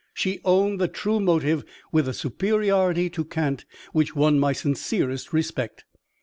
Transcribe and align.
She 0.15 0.39
owned 0.43 0.81
the 0.81 0.87
true 0.87 1.19
motive 1.19 1.63
with 1.91 2.07
a 2.07 2.13
superiority 2.15 3.07
to 3.11 3.23
cant 3.23 3.65
which 3.93 4.15
won 4.15 4.39
my 4.39 4.51
sincerest 4.51 5.31
respect. 5.31 5.85